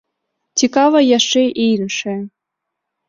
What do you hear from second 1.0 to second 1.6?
яшчэ